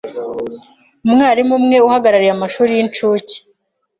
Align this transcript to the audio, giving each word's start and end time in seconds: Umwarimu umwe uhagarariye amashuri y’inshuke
Umwarimu 1.05 1.53
umwe 1.59 1.77
uhagarariye 1.87 2.31
amashuri 2.33 2.71
y’inshuke 2.77 3.35